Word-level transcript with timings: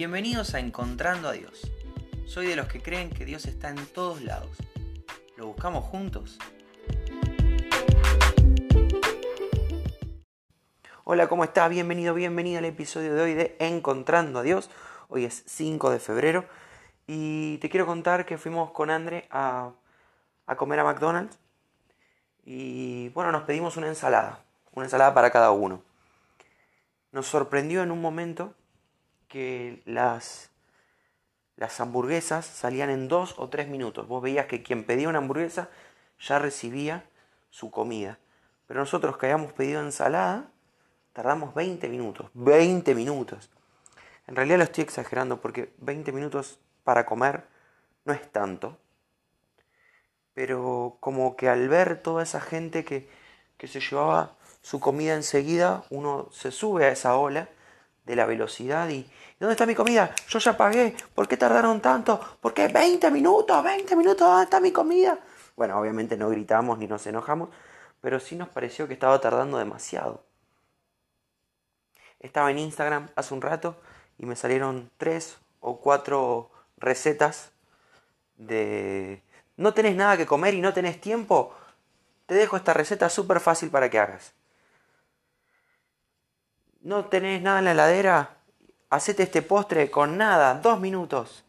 Bienvenidos 0.00 0.54
a 0.54 0.60
Encontrando 0.60 1.28
a 1.28 1.32
Dios. 1.32 1.70
Soy 2.24 2.46
de 2.46 2.56
los 2.56 2.68
que 2.68 2.80
creen 2.80 3.10
que 3.10 3.26
Dios 3.26 3.44
está 3.44 3.68
en 3.68 3.84
todos 3.84 4.22
lados. 4.22 4.56
¿Lo 5.36 5.48
buscamos 5.48 5.84
juntos? 5.84 6.38
Hola, 11.04 11.28
¿cómo 11.28 11.44
estás? 11.44 11.68
Bienvenido, 11.68 12.14
bienvenida 12.14 12.60
al 12.60 12.64
episodio 12.64 13.14
de 13.14 13.20
hoy 13.20 13.34
de 13.34 13.56
Encontrando 13.58 14.38
a 14.38 14.42
Dios. 14.42 14.70
Hoy 15.10 15.26
es 15.26 15.44
5 15.46 15.90
de 15.90 15.98
febrero 15.98 16.46
y 17.06 17.58
te 17.58 17.68
quiero 17.68 17.84
contar 17.84 18.24
que 18.24 18.38
fuimos 18.38 18.70
con 18.70 18.88
Andre 18.88 19.28
a, 19.30 19.72
a 20.46 20.56
comer 20.56 20.80
a 20.80 20.84
McDonald's 20.84 21.38
y 22.46 23.10
bueno, 23.10 23.32
nos 23.32 23.42
pedimos 23.42 23.76
una 23.76 23.88
ensalada, 23.88 24.46
una 24.72 24.86
ensalada 24.86 25.12
para 25.12 25.30
cada 25.30 25.50
uno. 25.50 25.82
Nos 27.12 27.26
sorprendió 27.26 27.82
en 27.82 27.90
un 27.90 28.00
momento 28.00 28.54
que 29.30 29.80
las, 29.86 30.50
las 31.56 31.80
hamburguesas 31.80 32.44
salían 32.44 32.90
en 32.90 33.08
dos 33.08 33.36
o 33.38 33.48
tres 33.48 33.68
minutos. 33.68 34.06
Vos 34.06 34.22
veías 34.22 34.46
que 34.46 34.62
quien 34.62 34.84
pedía 34.84 35.08
una 35.08 35.18
hamburguesa 35.18 35.70
ya 36.18 36.38
recibía 36.38 37.04
su 37.48 37.70
comida. 37.70 38.18
Pero 38.66 38.80
nosotros 38.80 39.16
que 39.16 39.26
habíamos 39.26 39.52
pedido 39.52 39.80
ensalada, 39.80 40.50
tardamos 41.12 41.54
20 41.54 41.88
minutos. 41.88 42.28
20 42.34 42.94
minutos. 42.94 43.50
En 44.26 44.36
realidad 44.36 44.58
lo 44.58 44.64
estoy 44.64 44.82
exagerando 44.84 45.40
porque 45.40 45.72
20 45.78 46.12
minutos 46.12 46.58
para 46.82 47.06
comer 47.06 47.44
no 48.04 48.12
es 48.12 48.30
tanto. 48.32 48.78
Pero 50.34 50.96
como 50.98 51.36
que 51.36 51.48
al 51.48 51.68
ver 51.68 52.02
toda 52.02 52.24
esa 52.24 52.40
gente 52.40 52.84
que, 52.84 53.08
que 53.56 53.68
se 53.68 53.80
llevaba 53.80 54.36
su 54.60 54.80
comida 54.80 55.14
enseguida, 55.14 55.84
uno 55.90 56.28
se 56.32 56.50
sube 56.50 56.86
a 56.86 56.90
esa 56.90 57.16
ola 57.16 57.48
de 58.10 58.16
la 58.16 58.26
velocidad 58.26 58.88
y 58.88 59.08
¿dónde 59.38 59.52
está 59.52 59.66
mi 59.66 59.76
comida? 59.76 60.12
Yo 60.28 60.40
ya 60.40 60.56
pagué, 60.56 60.96
¿por 61.14 61.28
qué 61.28 61.36
tardaron 61.36 61.80
tanto? 61.80 62.20
¿Por 62.40 62.52
qué 62.52 62.66
20 62.66 63.08
minutos? 63.12 63.62
20 63.62 63.94
minutos, 63.94 64.26
¿dónde 64.26 64.44
está 64.44 64.58
mi 64.58 64.72
comida? 64.72 65.16
Bueno, 65.54 65.78
obviamente 65.78 66.16
no 66.16 66.28
gritamos 66.28 66.76
ni 66.78 66.88
nos 66.88 67.06
enojamos, 67.06 67.50
pero 68.00 68.18
sí 68.18 68.34
nos 68.34 68.48
pareció 68.48 68.88
que 68.88 68.94
estaba 68.94 69.20
tardando 69.20 69.58
demasiado. 69.58 70.24
Estaba 72.18 72.50
en 72.50 72.58
Instagram 72.58 73.10
hace 73.14 73.32
un 73.32 73.42
rato 73.42 73.80
y 74.18 74.26
me 74.26 74.34
salieron 74.34 74.90
tres 74.96 75.38
o 75.60 75.80
cuatro 75.80 76.50
recetas 76.78 77.52
de 78.36 79.22
no 79.56 79.72
tenés 79.72 79.94
nada 79.94 80.16
que 80.16 80.26
comer 80.26 80.54
y 80.54 80.60
no 80.60 80.72
tenés 80.72 81.00
tiempo, 81.00 81.54
te 82.26 82.34
dejo 82.34 82.56
esta 82.56 82.74
receta 82.74 83.08
súper 83.08 83.38
fácil 83.38 83.70
para 83.70 83.88
que 83.88 84.00
hagas 84.00 84.34
no 86.80 87.06
tenés 87.06 87.42
nada 87.42 87.58
en 87.58 87.66
la 87.66 87.72
heladera, 87.72 88.36
hacete 88.88 89.22
este 89.22 89.42
postre 89.42 89.90
con 89.90 90.16
nada, 90.16 90.54
dos 90.54 90.80
minutos. 90.80 91.44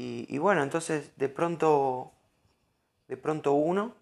Y, 0.00 0.38
bueno, 0.38 0.62
entonces 0.62 1.10
de 1.16 1.28
pronto, 1.28 2.12
de 3.08 3.16
pronto 3.16 3.52
uno 3.54 3.96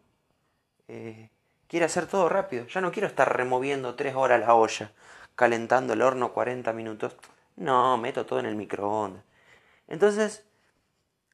eh, 0.88 1.30
quiere 1.68 1.86
hacer 1.86 2.06
todo 2.06 2.28
rápido. 2.28 2.66
Ya 2.66 2.82
no 2.82 2.92
quiero 2.92 3.08
estar 3.08 3.34
removiendo 3.34 3.94
tres 3.94 4.14
horas 4.14 4.40
la 4.40 4.54
olla, 4.54 4.92
calentando 5.34 5.94
el 5.94 6.02
horno 6.02 6.34
40 6.34 6.70
minutos. 6.74 7.16
No, 7.56 7.96
meto 7.96 8.26
todo 8.26 8.40
en 8.40 8.46
el 8.46 8.56
microondas. 8.56 9.24
Entonces, 9.88 10.44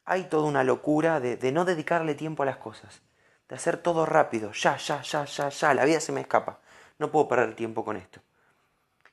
hay 0.05 0.25
toda 0.25 0.47
una 0.47 0.63
locura 0.63 1.19
de, 1.19 1.37
de 1.37 1.51
no 1.51 1.65
dedicarle 1.65 2.15
tiempo 2.15 2.45
a 2.45 2.47
las 2.47 2.59
cosas. 2.59 3.03
De 3.49 3.57
hacer 3.57 3.79
todo 3.79 4.07
rápido. 4.07 4.53
Ya, 4.53 4.77
ya, 4.77 5.03
ya, 5.03 5.25
ya, 5.25 5.49
ya. 5.49 5.75
La 5.75 5.85
vida 5.85 5.99
se 5.99 6.13
me 6.13 6.21
escapa. 6.21 6.61
No 6.99 7.11
puedo 7.11 7.27
perder 7.27 7.57
tiempo 7.57 7.85
con 7.85 7.97
esto. 7.97 8.21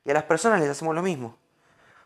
Y 0.10 0.12
a 0.12 0.16
las 0.16 0.24
personas 0.24 0.60
les 0.60 0.70
hacemos 0.72 0.96
lo 0.96 1.04
mismo. 1.04 1.36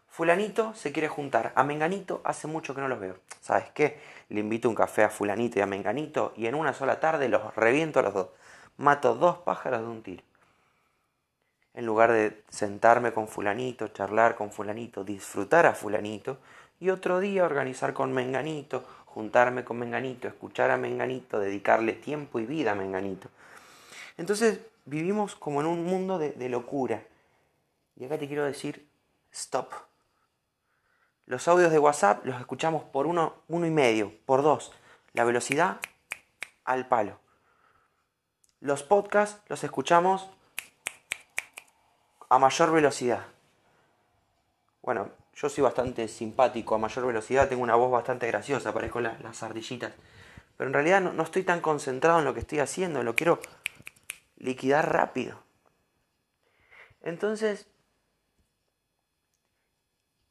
Fulanito 0.10 0.74
se 0.74 0.92
quiere 0.92 1.08
juntar. 1.08 1.54
A 1.56 1.64
Menganito 1.64 2.20
hace 2.26 2.48
mucho 2.48 2.76
que 2.76 2.82
no 2.82 2.90
los 2.90 3.00
veo. 3.00 3.16
¿Sabes 3.40 3.70
qué? 3.74 3.98
Le 4.28 4.42
invito 4.42 4.68
un 4.68 4.76
café 4.76 5.06
a 5.06 5.10
Fulanito 5.10 5.58
y 5.58 5.62
a 5.62 5.66
Menganito 5.68 6.34
y 6.36 6.48
en 6.48 6.56
una 6.56 6.74
sola 6.74 7.00
tarde 7.00 7.30
los 7.30 7.56
reviento 7.56 8.00
a 8.00 8.04
los 8.04 8.14
dos. 8.14 8.28
Mato 8.76 9.16
dos 9.16 9.38
pájaros 9.38 9.80
de 9.80 9.88
un 9.88 10.04
tiro. 10.04 10.22
En 11.74 11.86
lugar 11.86 12.12
de 12.12 12.44
sentarme 12.50 13.14
con 13.14 13.30
Fulanito, 13.30 13.88
charlar 13.88 14.36
con 14.36 14.52
Fulanito, 14.52 15.06
disfrutar 15.06 15.66
a 15.66 15.74
Fulanito 15.74 16.40
y 16.82 16.90
otro 16.90 17.22
día 17.22 17.46
organizar 17.46 17.94
con 17.94 18.12
Menganito, 18.12 18.84
juntarme 19.06 19.64
con 19.64 19.80
Menganito, 19.80 20.28
escuchar 20.28 20.72
a 20.72 20.78
Menganito, 20.78 21.40
dedicarle 21.40 21.94
tiempo 21.94 22.42
y 22.42 22.46
vida 22.46 22.74
a 22.74 22.76
Menganito. 22.76 23.30
Entonces 24.18 24.60
vivimos 24.84 25.38
como 25.38 25.62
en 25.62 25.68
un 25.68 25.86
mundo 25.86 26.20
de, 26.20 26.34
de 26.34 26.50
locura 26.50 27.02
y 27.96 28.06
acá 28.06 28.18
te 28.18 28.28
quiero 28.28 28.46
decir, 28.46 28.88
stop. 29.32 29.72
Los 31.26 31.48
audios 31.48 31.72
de 31.72 31.80
WhatsApp 31.80 32.26
los 32.26 32.40
escuchamos 32.40 32.84
por 32.84 33.08
uno, 33.08 33.36
uno 33.48 33.66
y 33.66 33.72
medio, 33.72 34.14
por 34.26 34.42
dos. 34.44 34.74
La 35.14 35.24
velocidad 35.24 35.80
al 36.66 36.88
palo. 36.88 37.20
Los 38.60 38.84
podcasts 38.84 39.42
los 39.48 39.64
escuchamos 39.64 40.30
a 42.30 42.40
mayor 42.40 42.72
velocidad. 42.72 43.26
Bueno, 44.82 45.10
yo 45.36 45.50
soy 45.50 45.64
bastante 45.64 46.08
simpático 46.08 46.76
a 46.76 46.78
mayor 46.78 47.06
velocidad, 47.06 47.48
tengo 47.48 47.64
una 47.64 47.76
voz 47.76 47.92
bastante 47.92 48.28
graciosa, 48.28 48.74
parezco 48.74 49.02
las 49.02 49.44
ardillitas. 49.44 49.94
Pero 50.58 50.70
en 50.70 50.74
realidad 50.74 51.02
no 51.02 51.24
estoy 51.24 51.44
tan 51.44 51.62
concentrado 51.62 52.20
en 52.20 52.26
lo 52.26 52.34
que 52.34 52.42
estoy 52.42 52.60
haciendo, 52.60 53.04
lo 53.04 53.16
quiero 53.16 53.40
liquidar 54.38 54.92
rápido. 54.92 55.40
Entonces, 57.02 57.68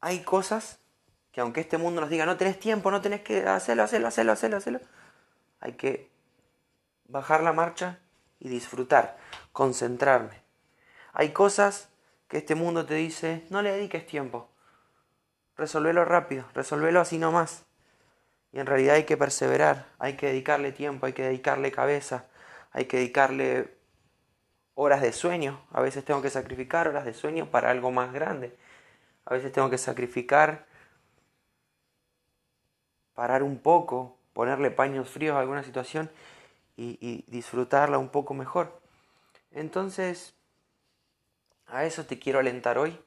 hay 0.03 0.19
cosas 0.19 0.79
que 1.31 1.39
aunque 1.39 1.61
este 1.61 1.77
mundo 1.77 2.01
nos 2.01 2.09
diga 2.09 2.25
no 2.25 2.35
tenés 2.35 2.59
tiempo, 2.59 2.91
no 2.91 2.99
tenés 2.99 3.21
que 3.21 3.47
hacerlo, 3.47 3.83
hacerlo, 3.83 4.09
hacerlo, 4.09 4.33
hacerlo, 4.33 4.57
hacerlo, 4.57 4.79
hay 5.61 5.73
que 5.73 6.11
bajar 7.07 7.41
la 7.41 7.53
marcha 7.53 7.99
y 8.37 8.49
disfrutar, 8.49 9.17
concentrarme. 9.53 10.43
Hay 11.13 11.29
cosas 11.29 11.87
que 12.27 12.39
este 12.39 12.53
mundo 12.53 12.85
te 12.85 12.95
dice 12.95 13.45
no 13.49 13.61
le 13.61 13.71
dediques 13.71 14.05
tiempo, 14.05 14.49
resolvelo 15.55 16.03
rápido, 16.03 16.45
resolvelo 16.53 16.99
así 16.99 17.17
nomás. 17.17 17.63
Y 18.51 18.59
en 18.59 18.65
realidad 18.65 18.95
hay 18.95 19.05
que 19.05 19.15
perseverar, 19.15 19.87
hay 19.99 20.17
que 20.17 20.27
dedicarle 20.27 20.73
tiempo, 20.73 21.05
hay 21.05 21.13
que 21.13 21.23
dedicarle 21.23 21.71
cabeza, 21.71 22.25
hay 22.73 22.85
que 22.85 22.97
dedicarle 22.97 23.77
horas 24.75 25.01
de 25.01 25.13
sueño. 25.13 25.65
A 25.71 25.79
veces 25.79 26.03
tengo 26.03 26.21
que 26.21 26.29
sacrificar 26.29 26.89
horas 26.89 27.05
de 27.05 27.13
sueño 27.13 27.49
para 27.49 27.71
algo 27.71 27.89
más 27.89 28.11
grande. 28.11 28.57
A 29.25 29.33
veces 29.33 29.51
tengo 29.51 29.69
que 29.69 29.77
sacrificar, 29.77 30.65
parar 33.13 33.43
un 33.43 33.59
poco, 33.59 34.17
ponerle 34.33 34.71
paños 34.71 35.09
fríos 35.09 35.35
a 35.35 35.39
alguna 35.39 35.63
situación 35.63 36.11
y, 36.75 37.23
disfrutarla 37.27 37.97
un 37.97 38.09
poco 38.09 38.33
mejor. 38.33 38.81
Entonces, 39.51 40.35
a 41.67 41.85
eso 41.85 42.05
te 42.05 42.19
quiero 42.19 42.39
alentar 42.39 42.77
hoy 42.77 42.99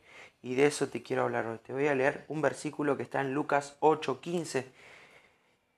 y 0.43 0.55
de 0.55 0.67
eso 0.67 0.89
te 0.89 1.03
quiero 1.03 1.25
hablar 1.25 1.47
hoy. 1.47 1.59
Te 1.59 1.73
voy 1.73 1.89
a 1.89 1.95
leer 1.95 2.25
un 2.29 2.41
versículo 2.41 2.97
que 2.97 3.03
está 3.03 3.21
en 3.21 3.35
Lucas 3.35 3.77
8:15 3.81 4.67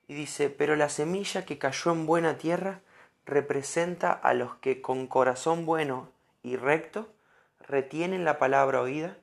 y 0.06 0.14
dice, 0.14 0.50
pero 0.50 0.76
la 0.76 0.88
semilla 0.88 1.44
que 1.44 1.58
cayó 1.58 1.92
en 1.92 2.06
buena 2.06 2.38
tierra 2.38 2.80
representa 3.26 4.12
a 4.12 4.32
los 4.34 4.56
que 4.56 4.80
con 4.80 5.06
corazón 5.06 5.66
bueno 5.66 6.10
y 6.42 6.56
recto 6.56 7.12
retienen 7.60 8.24
la 8.24 8.38
palabra 8.38 8.80
oída 8.80 9.18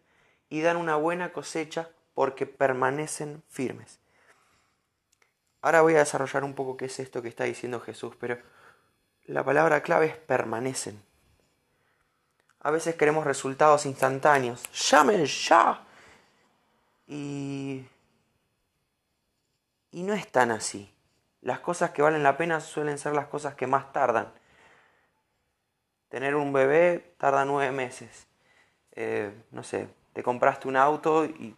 y 0.55 0.61
dan 0.61 0.77
una 0.77 0.95
buena 0.95 1.33
cosecha 1.33 1.89
porque 2.13 2.45
permanecen 2.45 3.43
firmes. 3.49 3.99
Ahora 5.61 5.81
voy 5.81 5.95
a 5.95 5.99
desarrollar 5.99 6.45
un 6.45 6.53
poco 6.53 6.77
qué 6.77 6.85
es 6.85 6.97
esto 7.01 7.21
que 7.21 7.27
está 7.27 7.43
diciendo 7.43 7.81
Jesús, 7.81 8.15
pero 8.17 8.37
la 9.25 9.43
palabra 9.43 9.83
clave 9.83 10.05
es 10.05 10.15
permanecen. 10.15 11.03
A 12.61 12.71
veces 12.71 12.95
queremos 12.95 13.25
resultados 13.25 13.85
instantáneos. 13.85 14.63
Llamen 14.71 15.25
ya. 15.25 15.83
Y, 17.05 17.85
y 19.91 20.03
no 20.03 20.13
es 20.13 20.31
tan 20.31 20.51
así. 20.51 20.89
Las 21.41 21.59
cosas 21.59 21.91
que 21.91 22.01
valen 22.01 22.23
la 22.23 22.37
pena 22.37 22.61
suelen 22.61 22.97
ser 22.97 23.11
las 23.11 23.27
cosas 23.27 23.55
que 23.55 23.67
más 23.67 23.91
tardan. 23.91 24.31
Tener 26.07 26.33
un 26.33 26.53
bebé 26.53 27.13
tarda 27.17 27.43
nueve 27.43 27.73
meses. 27.73 28.27
Eh, 28.93 29.33
no 29.51 29.61
sé, 29.61 29.89
te 30.15 30.23
compraste 30.23 30.69
un 30.69 30.77
auto 30.77 31.25
y 31.25 31.57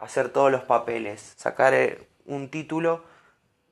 hacer 0.00 0.30
todos 0.30 0.50
los 0.50 0.64
papeles, 0.64 1.34
sacar 1.36 1.72
eh, 1.72 2.08
un 2.26 2.50
título, 2.50 3.04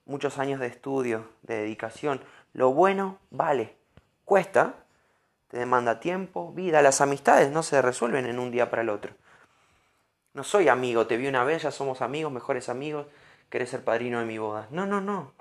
muchos 0.07 0.39
años 0.39 0.61
de 0.61 0.69
estudio, 0.69 1.29
de 1.43 1.57
dedicación. 1.57 2.21
Lo 2.53 2.73
bueno 2.73 3.19
vale, 3.31 3.75
cuesta, 4.25 4.77
te 5.49 5.59
demanda 5.59 5.99
tiempo, 5.99 6.53
vida. 6.53 6.81
Las 6.81 7.01
amistades 7.01 7.51
no 7.51 7.65
se 7.65 7.83
resuelven 7.83 8.27
en 8.27 8.39
un 8.39 8.53
día 8.53 8.71
para 8.71 8.83
el 8.83 8.89
otro. 8.89 9.15
No 10.33 10.45
soy 10.45 10.69
amigo, 10.69 11.09
te 11.09 11.17
vi 11.17 11.27
una 11.27 11.43
vez, 11.43 11.63
ya 11.63 11.73
somos 11.73 12.01
amigos, 12.01 12.33
mejores 12.33 12.69
amigos, 12.69 13.09
querés 13.51 13.71
ser 13.71 13.83
padrino 13.83 14.21
de 14.21 14.27
mi 14.27 14.39
boda. 14.39 14.69
No, 14.71 14.87
no, 14.87 15.01
no. 15.01 15.33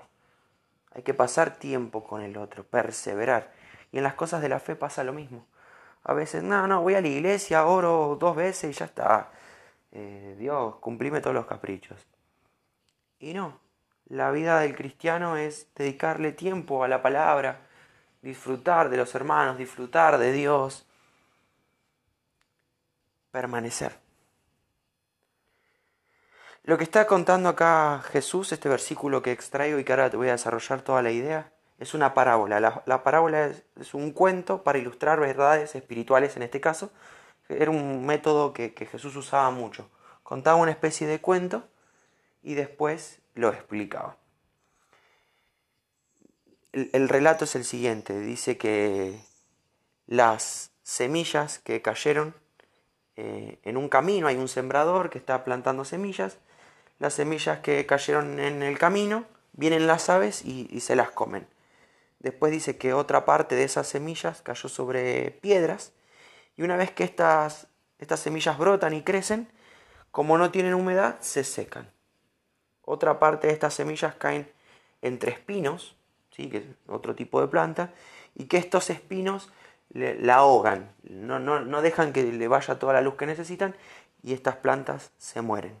Hay 0.94 1.02
que 1.02 1.14
pasar 1.14 1.60
tiempo 1.60 2.02
con 2.02 2.22
el 2.22 2.36
otro, 2.36 2.64
perseverar. 2.64 3.52
Y 3.92 3.98
en 3.98 4.02
las 4.02 4.14
cosas 4.14 4.42
de 4.42 4.48
la 4.48 4.58
fe 4.58 4.74
pasa 4.74 5.04
lo 5.04 5.12
mismo. 5.12 5.46
A 6.04 6.14
veces, 6.14 6.42
no, 6.42 6.66
no, 6.66 6.82
voy 6.82 6.94
a 6.94 7.00
la 7.00 7.08
iglesia, 7.08 7.66
oro 7.66 8.16
dos 8.18 8.36
veces 8.36 8.70
y 8.70 8.78
ya 8.78 8.86
está. 8.86 9.30
eh, 9.92 10.36
Dios, 10.38 10.76
cumplime 10.76 11.20
todos 11.20 11.34
los 11.34 11.46
caprichos. 11.46 12.06
Y 13.18 13.34
no, 13.34 13.58
la 14.06 14.30
vida 14.30 14.60
del 14.60 14.74
cristiano 14.76 15.36
es 15.36 15.66
dedicarle 15.74 16.32
tiempo 16.32 16.84
a 16.84 16.88
la 16.88 17.02
palabra, 17.02 17.60
disfrutar 18.22 18.88
de 18.90 18.96
los 18.96 19.14
hermanos, 19.14 19.58
disfrutar 19.58 20.18
de 20.18 20.32
Dios, 20.32 20.86
permanecer. 23.30 23.98
Lo 26.64 26.76
que 26.76 26.84
está 26.84 27.06
contando 27.06 27.48
acá 27.48 28.02
Jesús, 28.10 28.52
este 28.52 28.68
versículo 28.68 29.22
que 29.22 29.32
extraigo 29.32 29.78
y 29.78 29.84
que 29.84 29.92
ahora 29.92 30.10
te 30.10 30.16
voy 30.16 30.28
a 30.28 30.32
desarrollar 30.32 30.82
toda 30.82 31.02
la 31.02 31.10
idea, 31.10 31.50
es 31.78 31.94
una 31.94 32.14
parábola. 32.14 32.60
La, 32.60 33.02
parábola 33.02 33.52
es, 33.80 33.94
un 33.94 34.12
cuento 34.12 34.62
para 34.62 34.78
ilustrar 34.78 35.20
verdades 35.20 35.74
espirituales 35.74 36.36
en 36.36 36.42
este 36.42 36.60
caso. 36.60 36.90
Era 37.48 37.70
un 37.70 38.04
método 38.06 38.52
que, 38.52 38.70
Jesús 38.90 39.16
usaba 39.16 39.50
mucho. 39.50 39.88
Contaba 40.22 40.56
una 40.56 40.70
especie 40.70 41.06
de 41.06 41.20
cuento 41.20 41.66
y 42.42 42.54
después 42.54 43.20
lo 43.34 43.48
explicaba. 43.48 44.16
el 46.72 47.08
relato 47.08 47.44
es 47.44 47.54
el 47.54 47.64
siguiente. 47.64 48.18
Dice 48.18 48.58
que 48.58 49.18
las 50.06 50.70
semillas 50.82 51.58
que 51.58 51.82
cayeron 51.82 52.34
eh, 53.20 53.58
en 53.64 53.76
un 53.76 53.88
camino 53.88 54.28
hay 54.28 54.36
un 54.36 54.46
sembrador 54.46 55.10
que 55.10 55.18
está 55.18 55.42
plantando 55.42 55.84
semillas. 55.84 56.38
Las 57.00 57.14
semillas 57.14 57.58
que 57.58 57.84
cayeron 57.84 58.38
en 58.38 58.62
el 58.62 58.78
camino 58.78 59.24
vienen 59.52 59.88
las 59.88 60.08
aves 60.08 60.44
y, 60.44 60.80
se 60.80 60.94
las 60.94 61.10
comen. 61.10 61.44
Después 62.20 62.50
dice 62.50 62.76
que 62.76 62.92
otra 62.92 63.24
parte 63.24 63.54
de 63.54 63.64
esas 63.64 63.86
semillas 63.86 64.42
cayó 64.42 64.68
sobre 64.68 65.30
piedras 65.30 65.92
y 66.56 66.62
una 66.62 66.76
vez 66.76 66.90
que 66.90 67.04
estas, 67.04 67.68
estas 67.98 68.20
semillas 68.20 68.58
brotan 68.58 68.92
y 68.92 69.02
crecen, 69.02 69.48
como 70.10 70.36
no 70.36 70.50
tienen 70.50 70.74
humedad, 70.74 71.16
se 71.20 71.44
secan. 71.44 71.90
Otra 72.82 73.20
parte 73.20 73.46
de 73.46 73.52
estas 73.52 73.74
semillas 73.74 74.16
caen 74.16 74.50
entre 75.00 75.30
espinos, 75.30 75.96
¿sí? 76.30 76.48
que 76.48 76.58
es 76.58 76.64
otro 76.88 77.14
tipo 77.14 77.40
de 77.40 77.46
planta, 77.46 77.92
y 78.34 78.46
que 78.46 78.56
estos 78.56 78.90
espinos 78.90 79.52
la 79.90 80.36
ahogan, 80.36 80.92
no, 81.02 81.38
no, 81.38 81.60
no 81.60 81.82
dejan 81.82 82.12
que 82.12 82.24
le 82.24 82.48
vaya 82.48 82.78
toda 82.78 82.92
la 82.92 83.00
luz 83.00 83.14
que 83.14 83.26
necesitan 83.26 83.74
y 84.22 84.34
estas 84.34 84.56
plantas 84.56 85.12
se 85.18 85.40
mueren. 85.40 85.80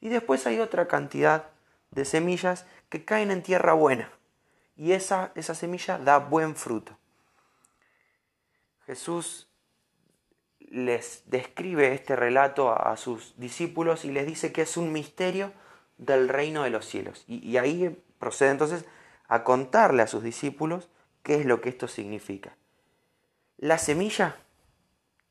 Y 0.00 0.08
después 0.08 0.46
hay 0.46 0.58
otra 0.58 0.88
cantidad 0.88 1.50
de 1.90 2.04
semillas 2.04 2.66
que 2.88 3.04
caen 3.04 3.30
en 3.30 3.42
tierra 3.42 3.72
buena 3.74 4.15
y 4.76 4.92
esa, 4.92 5.32
esa 5.34 5.54
semilla 5.54 5.98
da 5.98 6.18
buen 6.18 6.54
fruto. 6.54 6.96
Jesús 8.86 9.48
les 10.60 11.22
describe 11.26 11.94
este 11.94 12.16
relato 12.16 12.72
a, 12.72 12.96
sus 12.96 13.34
discípulos 13.38 14.04
y 14.04 14.10
les 14.10 14.26
dice 14.26 14.52
que 14.52 14.62
es 14.62 14.76
un 14.76 14.92
misterio 14.92 15.52
del 15.96 16.28
reino 16.28 16.62
de 16.62 16.70
los 16.70 16.84
cielos. 16.86 17.24
Y, 17.26 17.38
y 17.38 17.56
ahí 17.56 18.02
procede 18.18 18.50
entonces 18.50 18.84
a 19.28 19.44
contarle 19.44 20.02
a 20.02 20.06
sus 20.06 20.22
discípulos 20.22 20.88
qué 21.22 21.36
es 21.36 21.46
lo 21.46 21.60
que 21.60 21.70
esto 21.70 21.88
significa. 21.88 22.56
La 23.56 23.78
semilla, 23.78 24.36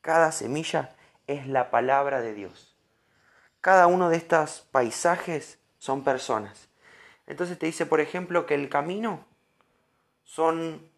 cada 0.02 0.32
semilla 0.32 0.96
es 1.28 1.48
la 1.48 1.70
palabra 1.70 2.22
de 2.22 2.34
Dios. 2.34 2.76
Cada 3.62 3.88
uno 3.88 4.10
de 4.10 4.18
estos 4.18 4.68
paisajes 4.72 5.60
son 5.78 6.04
personas. 6.04 6.70
Entonces 7.28 7.58
te 7.58 7.66
dice, 7.66 7.86
por 7.86 8.00
ejemplo, 8.00 8.46
que 8.46 8.56
el 8.56 8.70
camino 8.70 9.26
son 10.26 10.90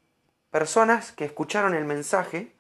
personas 0.49 1.11
que 1.11 1.25
escucharon 1.25 1.75
el 1.75 1.85
mensaje, 1.85 2.51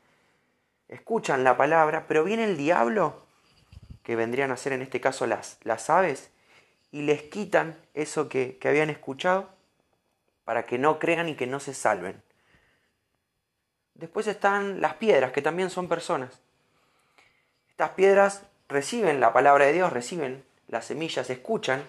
escuchan 0.87 1.43
la 1.43 1.57
palabra, 1.57 2.05
pero 2.07 2.23
viene 2.23 2.43
el 2.43 2.57
diablo, 2.57 3.25
que 4.03 4.15
vendrían 4.15 4.51
a 4.51 4.57
ser 4.57 4.73
en 4.73 4.83
este 4.83 5.01
caso 5.01 5.25
las, 5.25 5.57
las 5.63 5.89
aves, 5.89 6.29
y 6.91 7.01
les 7.01 7.23
quitan 7.23 7.75
eso 7.93 8.29
que, 8.29 8.57
que 8.57 8.69
habían 8.69 8.89
escuchado 8.89 9.49
para 10.45 10.65
que 10.65 10.77
no 10.77 10.99
crean 10.99 11.27
y 11.27 11.35
que 11.35 11.47
no 11.47 11.59
se 11.59 11.73
salven. 11.73 12.21
Después 13.95 14.27
están 14.27 14.79
las 14.79 14.93
piedras, 14.93 15.31
que 15.31 15.41
también 15.41 15.69
son 15.69 15.89
personas. 15.89 16.39
Estas 17.69 17.91
piedras 17.91 18.43
reciben 18.69 19.19
la 19.19 19.33
palabra 19.33 19.65
de 19.65 19.73
Dios, 19.73 19.91
reciben 19.91 20.45
las 20.67 20.85
semillas, 20.85 21.29
escuchan, 21.29 21.83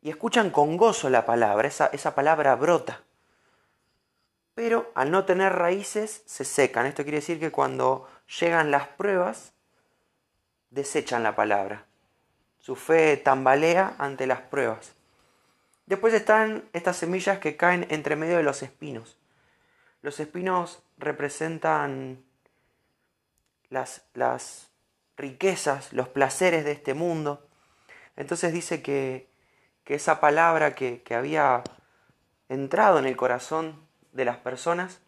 y 0.00 0.10
escuchan 0.10 0.50
con 0.50 0.76
gozo 0.76 1.10
la 1.10 1.26
palabra, 1.26 1.68
esa, 1.68 1.86
esa 1.86 2.14
palabra 2.14 2.54
brota. 2.56 3.02
Pero 4.54 4.90
al 4.94 5.10
no 5.10 5.24
tener 5.24 5.52
raíces, 5.52 6.22
se 6.26 6.44
secan. 6.44 6.86
Esto 6.86 7.04
quiere 7.04 7.18
decir 7.18 7.40
que 7.40 7.50
cuando 7.50 8.08
llegan 8.40 8.70
las 8.70 8.88
pruebas, 8.88 9.52
desechan 10.70 11.22
la 11.22 11.34
palabra. 11.34 11.86
Su 12.58 12.76
fe 12.76 13.16
tambalea 13.16 13.94
ante 13.98 14.26
las 14.26 14.40
pruebas. 14.40 14.94
Después 15.86 16.14
están 16.14 16.68
estas 16.72 16.96
semillas 16.96 17.38
que 17.38 17.56
caen 17.56 17.86
entre 17.90 18.16
medio 18.16 18.36
de 18.36 18.42
los 18.42 18.62
espinos. 18.62 19.18
Los 20.00 20.20
espinos 20.20 20.82
representan 20.96 22.24
las, 23.68 24.02
las 24.14 24.70
riquezas, 25.16 25.92
los 25.92 26.08
placeres 26.08 26.64
de 26.64 26.72
este 26.72 26.94
mundo. 26.94 27.46
Entonces 28.16 28.52
dice 28.52 28.82
que, 28.82 29.28
que 29.84 29.94
esa 29.94 30.20
palabra 30.20 30.74
que, 30.74 31.02
que 31.02 31.14
había 31.14 31.62
entrado 32.48 32.98
en 32.98 33.06
el 33.06 33.16
corazón 33.16 33.91
de 34.12 34.24
las 34.24 34.38
personas 34.38 35.00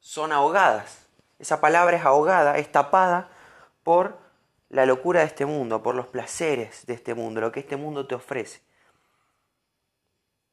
son 0.00 0.32
ahogadas. 0.32 1.06
Esa 1.38 1.60
palabra 1.60 1.96
es 1.96 2.04
ahogada, 2.04 2.58
es 2.58 2.70
tapada 2.70 3.30
por 3.82 4.18
la 4.68 4.86
locura 4.86 5.20
de 5.20 5.26
este 5.26 5.46
mundo, 5.46 5.82
por 5.82 5.94
los 5.94 6.06
placeres 6.06 6.84
de 6.86 6.94
este 6.94 7.14
mundo, 7.14 7.40
lo 7.40 7.52
que 7.52 7.60
este 7.60 7.76
mundo 7.76 8.06
te 8.06 8.14
ofrece. 8.14 8.60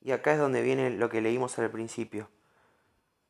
Y 0.01 0.11
acá 0.11 0.33
es 0.33 0.39
donde 0.39 0.61
viene 0.61 0.89
lo 0.89 1.09
que 1.09 1.21
leímos 1.21 1.57
al 1.59 1.69
principio. 1.69 2.29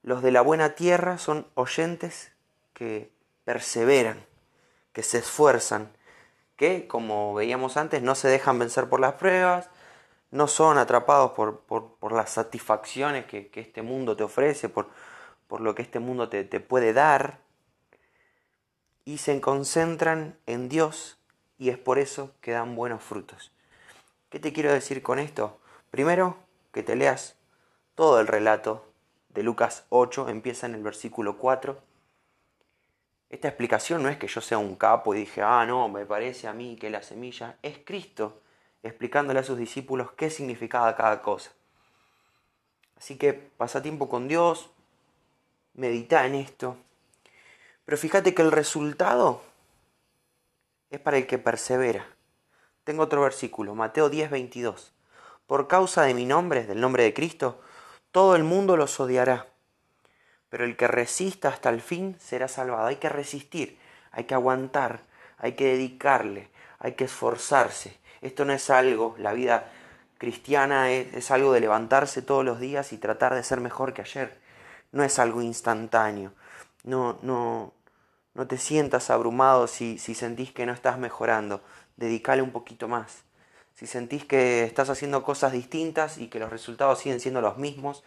Los 0.04 0.22
de 0.22 0.32
la 0.32 0.42
buena 0.42 0.76
tierra 0.76 1.18
son 1.18 1.48
oyentes 1.56 2.32
que 2.74 3.12
perseveran, 3.44 4.26
que 4.94 5.04
se 5.04 5.20
esfuerzan, 5.20 5.92
que, 6.56 6.88
como 6.88 7.34
veíamos 7.34 7.78
antes, 7.78 8.02
no 8.02 8.16
se 8.16 8.28
dejan 8.28 8.60
vencer 8.60 8.90
por 8.90 9.00
las 9.00 9.14
pruebas, 9.14 9.70
no 10.32 10.48
son 10.48 10.78
atrapados 10.78 11.32
por, 11.32 11.60
por, 11.62 12.12
las 12.14 12.32
satisfacciones 12.32 13.26
que, 13.26 13.52
este 13.54 13.82
mundo 13.82 14.16
te 14.16 14.24
ofrece, 14.24 14.70
por, 14.70 14.90
por 15.48 15.62
lo 15.62 15.76
que 15.76 15.82
este 15.82 16.00
mundo 16.00 16.30
te, 16.30 16.44
te 16.44 16.60
puede 16.60 16.94
dar, 16.94 17.40
y 19.06 19.18
se 19.18 19.40
concentran 19.42 20.38
en 20.46 20.70
Dios 20.70 21.18
y 21.58 21.70
es 21.70 21.78
por 21.78 22.00
eso 22.00 22.32
que 22.42 22.52
dan 22.52 22.76
buenos 22.76 23.04
frutos. 23.04 23.52
¿Qué 24.30 24.40
te 24.40 24.54
quiero 24.54 24.72
decir 24.72 25.04
con 25.04 25.20
esto? 25.20 25.60
Primero, 25.90 26.38
que 26.72 26.84
te 26.84 26.96
leas 26.96 27.36
todo 27.96 28.20
el 28.20 28.28
relato 28.28 28.86
de 29.30 29.44
Lucas 29.44 29.86
8 29.90 30.30
empieza 30.30 30.66
en 30.66 30.76
el 30.76 30.84
versículo 30.84 31.38
4. 31.38 31.78
Esta 33.30 33.48
explicación 33.48 34.04
no 34.04 34.10
es 34.10 34.18
que 34.18 34.28
yo 34.28 34.42
sea 34.42 34.58
un 34.58 34.76
capo 34.76 35.14
y 35.14 35.20
dije, 35.20 35.42
ah, 35.42 35.66
no, 35.66 35.88
me 35.90 36.06
parece 36.06 36.48
a 36.48 36.54
mí 36.54 36.76
que 36.76 36.90
la 36.90 37.02
semilla 37.02 37.58
es 37.62 37.80
Cristo 37.84 38.42
explicándole 38.84 39.40
a 39.40 39.44
sus 39.44 39.58
discípulos 39.58 40.12
qué 40.12 40.30
significaba 40.30 40.96
cada 40.96 41.22
cosa. 41.22 41.52
Así 42.98 43.18
que 43.18 43.34
pasa 43.34 43.82
tiempo 43.82 44.10
con 44.10 44.28
Dios, 44.28 44.70
medita 45.74 46.26
en 46.26 46.36
esto, 46.36 46.78
pero 47.86 47.98
fíjate 47.98 48.34
que 48.34 48.42
el 48.42 48.52
resultado 48.52 49.42
es 50.90 51.00
para 51.00 51.18
el 51.18 51.28
que 51.28 51.38
persevera. 51.38 52.06
Tengo 52.84 53.04
otro 53.04 53.22
versículo, 53.22 53.76
Mateo 53.76 54.10
10, 54.10 54.30
22. 54.30 54.94
Por 55.48 55.68
causa 55.68 56.04
de 56.04 56.14
mi 56.14 56.26
nombre, 56.26 56.66
del 56.66 56.82
nombre 56.82 57.04
de 57.04 57.14
Cristo, 57.14 57.62
todo 58.12 58.36
el 58.36 58.44
mundo 58.44 58.78
los 58.78 59.00
odiará, 59.00 59.48
pero 60.50 60.66
el 60.66 60.76
que 60.76 60.88
resista 60.88 61.50
hasta 61.50 61.70
el 61.70 61.82
fin 61.82 62.18
será 62.20 62.48
salvado. 62.48 62.88
Hay 62.88 62.98
que 62.98 63.10
resistir, 63.10 63.78
hay 64.12 64.26
que 64.26 64.34
aguantar, 64.34 65.02
hay 65.38 65.54
que 65.54 65.66
dedicarle, 65.66 66.50
hay 66.80 66.94
que 66.94 67.06
esforzarse. 67.06 67.98
Esto 68.22 68.46
no 68.46 68.54
es 68.54 68.70
algo, 68.70 69.16
la 69.18 69.34
vida 69.34 69.72
cristiana 70.18 70.92
es, 70.92 71.32
algo 71.32 71.52
de 71.54 71.60
levantarse 71.60 72.22
todos 72.22 72.46
los 72.46 72.60
días 72.60 72.94
y 72.94 72.98
tratar 72.98 73.34
de 73.34 73.44
ser 73.44 73.60
mejor 73.60 73.94
que 73.94 74.02
ayer. 74.02 74.40
No 74.92 75.04
es 75.04 75.20
algo 75.20 75.42
instantáneo. 75.42 76.34
No, 76.84 77.18
no, 77.24 77.74
no 78.34 78.48
te 78.48 78.58
sientas 78.58 79.10
abrumado 79.10 79.68
si, 79.68 79.98
si 79.98 80.14
sentís 80.14 80.52
que 80.52 80.66
no 80.66 80.74
estás 80.74 81.00
mejorando. 81.00 81.62
Dedicale 81.98 82.42
un 82.42 82.52
poquito 82.52 82.88
más 82.88 83.24
si 83.82 83.88
sentís 83.88 84.26
que 84.26 84.64
estás 84.64 84.92
haciendo 84.92 85.24
cosas 85.24 85.54
distintas 85.54 86.20
y 86.20 86.28
que 86.28 86.38
los 86.38 86.52
resultados 86.52 87.00
siguen 87.00 87.20
siendo 87.20 87.42
los 87.42 87.58
mismos, 87.58 88.04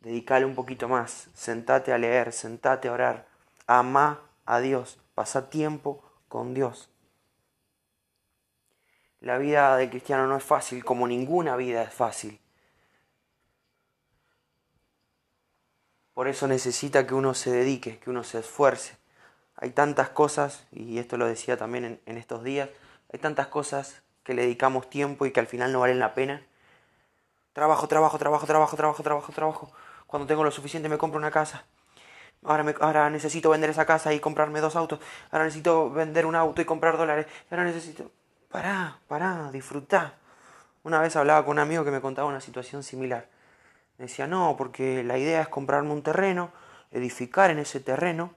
dedicale 0.00 0.46
un 0.46 0.54
poquito 0.54 0.88
más, 0.88 1.28
sentate 1.34 1.92
a 1.92 1.98
leer, 1.98 2.32
sentate 2.32 2.88
a 2.88 2.92
orar, 2.92 3.26
ama 3.66 4.22
a 4.46 4.60
Dios, 4.60 4.98
pasa 5.14 5.50
tiempo 5.50 6.02
con 6.28 6.54
Dios. 6.54 6.88
La 9.20 9.38
vida 9.38 9.76
de 9.76 9.88
cristiano 9.90 10.26
no 10.26 10.36
es 10.36 10.44
fácil, 10.44 10.84
como 10.84 11.08
ninguna 11.08 11.56
vida 11.56 11.82
es 11.82 11.92
fácil. 11.92 12.40
Por 16.14 16.28
eso 16.28 16.46
necesita 16.48 17.06
que 17.06 17.14
uno 17.14 17.34
se 17.34 17.50
dedique, 17.50 17.98
que 17.98 18.10
uno 18.10 18.24
se 18.24 18.38
esfuerce, 18.38 18.96
Hay 19.56 19.70
tantas 19.70 20.10
cosas, 20.10 20.66
y 20.70 20.98
esto 20.98 21.16
lo 21.16 21.26
decía 21.26 21.56
también 21.56 21.84
en, 21.84 22.00
en 22.06 22.18
estos 22.18 22.44
días, 22.44 22.68
hay 23.12 23.18
tantas 23.18 23.46
cosas 23.46 24.02
que 24.22 24.34
le 24.34 24.42
dedicamos 24.42 24.90
tiempo 24.90 25.24
y 25.24 25.30
que 25.32 25.40
al 25.40 25.46
final 25.46 25.72
no 25.72 25.80
valen 25.80 25.98
la 25.98 26.14
pena. 26.14 26.42
Trabajo, 27.52 27.88
trabajo, 27.88 28.18
trabajo, 28.18 28.46
trabajo, 28.46 28.76
trabajo, 28.76 29.02
trabajo, 29.02 29.32
trabajo. 29.32 29.72
Cuando 30.06 30.26
tengo 30.26 30.44
lo 30.44 30.50
suficiente 30.50 30.88
me 30.88 30.98
compro 30.98 31.18
una 31.18 31.30
casa. 31.30 31.64
Ahora, 32.44 32.64
me, 32.64 32.74
ahora 32.80 33.08
necesito 33.08 33.50
vender 33.50 33.70
esa 33.70 33.86
casa 33.86 34.12
y 34.12 34.20
comprarme 34.20 34.60
dos 34.60 34.76
autos. 34.76 35.00
Ahora 35.30 35.44
necesito 35.44 35.90
vender 35.90 36.26
un 36.26 36.34
auto 36.34 36.60
y 36.60 36.64
comprar 36.64 36.96
dólares. 36.98 37.26
Ahora 37.50 37.64
necesito... 37.64 38.10
Pará, 38.56 39.00
pará, 39.06 39.50
disfrutá. 39.52 40.14
Una 40.82 40.98
vez 40.98 41.14
hablaba 41.14 41.44
con 41.44 41.52
un 41.52 41.58
amigo 41.58 41.84
que 41.84 41.90
me 41.90 42.00
contaba 42.00 42.26
una 42.26 42.40
situación 42.40 42.82
similar. 42.82 43.28
Me 43.98 44.06
decía, 44.06 44.26
no, 44.26 44.54
porque 44.56 45.04
la 45.04 45.18
idea 45.18 45.42
es 45.42 45.48
comprarme 45.48 45.90
un 45.90 46.02
terreno, 46.02 46.52
edificar 46.90 47.50
en 47.50 47.58
ese 47.58 47.80
terreno, 47.80 48.34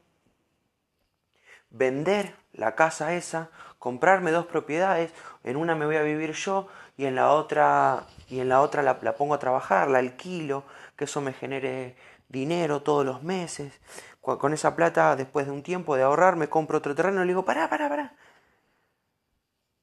vender 1.70 2.36
la 2.52 2.76
casa 2.76 3.14
esa, 3.14 3.48
comprarme 3.78 4.32
dos 4.32 4.46
propiedades, 4.46 5.14
en 5.46 5.56
una 5.56 5.74
me 5.74 5.86
voy 5.86 5.96
a 5.96 6.02
vivir 6.02 6.34
yo 6.34 6.68
y 6.98 7.06
en 7.06 7.16
la 7.16 7.32
otra, 7.32 8.06
y 8.28 8.42
en 8.42 8.50
la, 8.50 8.60
otra 8.60 8.84
la, 8.84 9.00
pongo 9.16 9.36
a 9.36 9.40
trabajar, 9.40 9.90
la 9.90 10.00
alquilo, 10.00 10.66
que 10.98 11.06
eso 11.06 11.22
me 11.22 11.32
genere 11.32 11.96
dinero 12.28 12.82
todos 12.82 13.06
los 13.06 13.24
meses. 13.24 13.80
Con 14.20 14.52
esa 14.52 14.76
plata, 14.76 15.16
después 15.16 15.46
de 15.46 15.54
un 15.54 15.64
tiempo 15.64 15.96
de 15.96 16.04
ahorrar, 16.04 16.36
me 16.36 16.50
compro 16.50 16.80
otro 16.80 16.94
terreno 16.94 17.22
y 17.22 17.26
le 17.26 17.32
digo, 17.32 17.46
pará, 17.46 17.70
pará, 17.70 17.88
pará. 17.88 18.16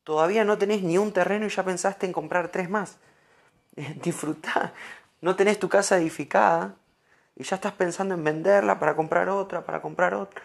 Todavía 0.06 0.44
no 0.44 0.56
tenés 0.56 0.84
ni 0.84 0.98
un 0.98 1.12
terreno 1.12 1.46
y 1.46 1.48
ya 1.48 1.64
pensaste 1.64 2.06
en 2.06 2.12
comprar 2.12 2.52
tres 2.52 2.70
más. 2.70 2.98
Disfrutá. 4.04 4.72
No 5.20 5.34
tenés 5.34 5.58
tu 5.58 5.68
casa 5.68 5.96
edificada 5.96 6.76
y 7.34 7.42
ya 7.42 7.56
estás 7.56 7.72
pensando 7.72 8.14
en 8.14 8.22
venderla 8.22 8.78
para 8.78 8.94
comprar 8.94 9.28
otra, 9.28 9.66
para 9.66 9.82
comprar 9.82 10.14
otra. 10.14 10.40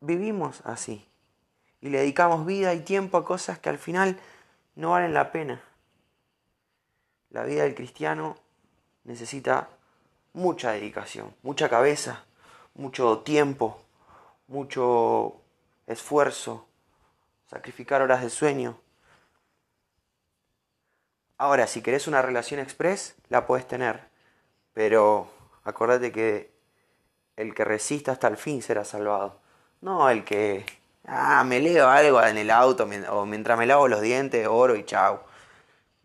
Vivimos 0.00 0.62
así. 0.64 1.06
Y 1.82 1.90
le 1.90 1.98
dedicamos 1.98 2.46
vida 2.46 2.72
y 2.72 2.80
tiempo 2.80 3.18
a 3.18 3.24
cosas 3.26 3.58
que 3.58 3.68
al 3.68 3.76
final 3.76 4.18
no 4.76 4.92
valen 4.92 5.12
la 5.12 5.30
pena. 5.30 5.60
La 7.28 7.44
vida 7.44 7.64
del 7.64 7.74
cristiano 7.74 8.38
necesita 9.04 9.68
mucha 10.32 10.72
dedicación, 10.72 11.34
mucha 11.42 11.68
cabeza, 11.68 12.24
mucho 12.72 13.18
tiempo, 13.18 13.82
mucho 14.48 15.36
esfuerzo, 15.86 16.66
sacrificar 17.50 18.00
horas 18.00 18.22
de 18.22 18.30
sueño. 18.30 18.78
Ahora, 21.36 21.66
si 21.66 21.82
querés 21.82 22.06
una 22.06 22.22
relación 22.22 22.60
express, 22.60 23.16
la 23.28 23.44
puedes 23.44 23.66
tener, 23.66 24.04
pero 24.72 25.28
acordate 25.64 26.12
que 26.12 26.52
el 27.36 27.52
que 27.52 27.64
resista 27.64 28.12
hasta 28.12 28.28
el 28.28 28.36
fin 28.36 28.62
será 28.62 28.84
salvado. 28.84 29.40
No 29.80 30.10
el 30.10 30.22
que, 30.22 30.64
ah, 31.06 31.42
me 31.42 31.58
leo 31.58 31.88
algo 31.88 32.22
en 32.22 32.38
el 32.38 32.52
auto 32.52 32.88
o 33.10 33.26
mientras 33.26 33.58
me 33.58 33.66
lavo 33.66 33.88
los 33.88 34.00
dientes, 34.00 34.46
oro 34.46 34.76
y 34.76 34.84
chao. 34.84 35.24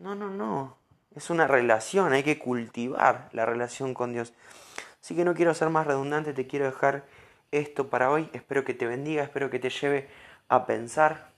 No, 0.00 0.16
no, 0.16 0.28
no. 0.28 0.76
Es 1.14 1.30
una 1.30 1.46
relación, 1.46 2.12
hay 2.12 2.24
que 2.24 2.40
cultivar 2.40 3.28
la 3.32 3.46
relación 3.46 3.94
con 3.94 4.12
Dios. 4.12 4.32
Así 5.00 5.14
que 5.14 5.24
no 5.24 5.34
quiero 5.34 5.54
ser 5.54 5.70
más 5.70 5.86
redundante, 5.86 6.32
te 6.32 6.48
quiero 6.48 6.64
dejar 6.64 7.04
esto 7.52 7.88
para 7.88 8.10
hoy. 8.10 8.28
Espero 8.32 8.64
que 8.64 8.74
te 8.74 8.86
bendiga, 8.86 9.22
espero 9.22 9.48
que 9.48 9.60
te 9.60 9.70
lleve 9.70 10.08
a 10.48 10.66
pensar 10.66 11.35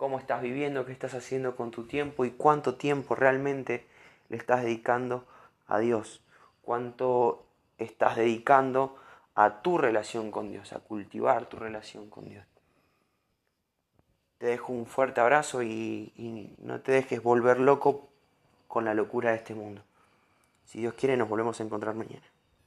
cómo 0.00 0.18
estás 0.18 0.40
viviendo, 0.40 0.86
qué 0.86 0.92
estás 0.92 1.12
haciendo 1.12 1.56
con 1.56 1.70
tu 1.70 1.84
tiempo 1.84 2.24
y 2.24 2.30
cuánto 2.30 2.76
tiempo 2.76 3.14
realmente 3.14 3.86
le 4.30 4.38
estás 4.38 4.62
dedicando 4.62 5.26
a 5.66 5.78
Dios. 5.78 6.22
Cuánto 6.62 7.44
estás 7.76 8.16
dedicando 8.16 8.96
a 9.34 9.60
tu 9.60 9.76
relación 9.76 10.30
con 10.30 10.48
Dios, 10.48 10.72
a 10.72 10.78
cultivar 10.78 11.50
tu 11.50 11.58
relación 11.58 12.08
con 12.08 12.30
Dios. 12.30 12.46
Te 14.38 14.46
dejo 14.46 14.72
un 14.72 14.86
fuerte 14.86 15.20
abrazo 15.20 15.62
y, 15.62 16.14
y 16.16 16.54
no 16.62 16.80
te 16.80 16.92
dejes 16.92 17.22
volver 17.22 17.60
loco 17.60 18.08
con 18.68 18.86
la 18.86 18.94
locura 18.94 19.32
de 19.32 19.36
este 19.36 19.54
mundo. 19.54 19.82
Si 20.64 20.78
Dios 20.78 20.94
quiere, 20.94 21.18
nos 21.18 21.28
volvemos 21.28 21.60
a 21.60 21.62
encontrar 21.62 21.94
mañana. 21.94 22.29